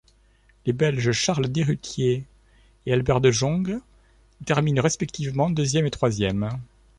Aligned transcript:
Les 0.65 0.73
Belges 0.73 1.11
Charles 1.11 1.47
Deruyter 1.47 2.25
et 2.87 2.91
Albert 2.93 3.21
Dejonghe 3.21 3.79
terminent 4.47 4.81
respectivement 4.81 5.51
deuxième 5.51 5.85
et 5.85 5.91
troisième. 5.91 6.49